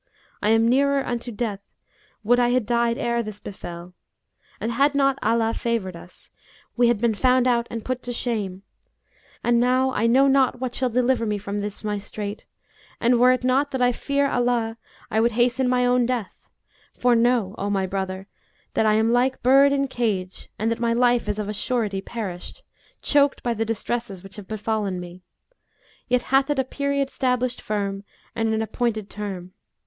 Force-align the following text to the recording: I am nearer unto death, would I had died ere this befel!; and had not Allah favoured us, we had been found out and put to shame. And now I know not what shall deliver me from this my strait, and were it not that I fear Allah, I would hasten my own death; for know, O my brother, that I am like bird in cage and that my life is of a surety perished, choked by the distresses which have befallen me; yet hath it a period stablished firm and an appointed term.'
I 0.41 0.49
am 0.49 0.67
nearer 0.67 1.05
unto 1.05 1.31
death, 1.31 1.59
would 2.23 2.39
I 2.39 2.49
had 2.49 2.65
died 2.65 2.97
ere 2.97 3.21
this 3.21 3.39
befel!; 3.39 3.93
and 4.59 4.71
had 4.71 4.95
not 4.95 5.19
Allah 5.21 5.53
favoured 5.53 5.95
us, 5.95 6.31
we 6.75 6.87
had 6.87 6.99
been 6.99 7.13
found 7.13 7.45
out 7.47 7.67
and 7.69 7.85
put 7.85 8.01
to 8.01 8.11
shame. 8.11 8.63
And 9.43 9.59
now 9.59 9.91
I 9.91 10.07
know 10.07 10.27
not 10.27 10.59
what 10.59 10.73
shall 10.73 10.89
deliver 10.89 11.27
me 11.27 11.37
from 11.37 11.59
this 11.59 11.83
my 11.83 11.99
strait, 11.99 12.47
and 12.99 13.19
were 13.19 13.31
it 13.31 13.43
not 13.43 13.69
that 13.69 13.81
I 13.83 13.91
fear 13.91 14.27
Allah, 14.27 14.77
I 15.11 15.19
would 15.19 15.33
hasten 15.33 15.69
my 15.69 15.85
own 15.85 16.07
death; 16.07 16.49
for 16.97 17.15
know, 17.15 17.53
O 17.59 17.69
my 17.69 17.85
brother, 17.85 18.25
that 18.73 18.87
I 18.87 18.95
am 18.95 19.13
like 19.13 19.43
bird 19.43 19.71
in 19.71 19.87
cage 19.87 20.49
and 20.57 20.71
that 20.71 20.79
my 20.79 20.93
life 20.93 21.29
is 21.29 21.37
of 21.37 21.47
a 21.47 21.53
surety 21.53 22.01
perished, 22.01 22.63
choked 23.03 23.43
by 23.43 23.53
the 23.53 23.65
distresses 23.65 24.23
which 24.23 24.37
have 24.37 24.47
befallen 24.47 24.99
me; 24.99 25.21
yet 26.07 26.23
hath 26.23 26.49
it 26.49 26.57
a 26.57 26.63
period 26.63 27.09
stablished 27.11 27.61
firm 27.61 28.03
and 28.35 28.51
an 28.51 28.63
appointed 28.63 29.07
term.' 29.07 29.53